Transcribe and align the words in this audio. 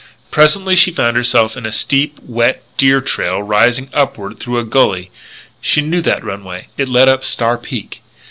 Presently 0.31 0.75
she 0.75 0.89
found 0.89 1.15
herself 1.15 1.55
in 1.55 1.63
a 1.63 1.71
steep, 1.71 2.15
wet 2.25 2.63
deer 2.75 3.01
trail 3.01 3.43
rising 3.43 3.87
upward 3.93 4.39
through 4.39 4.57
a 4.57 4.63
gully. 4.65 5.11
She 5.61 5.81
knew 5.81 6.01
that 6.01 6.23
runway. 6.23 6.69
It 6.75 6.89
led 6.89 7.07
up 7.07 7.23
Star 7.23 7.55
Peak. 7.55 8.01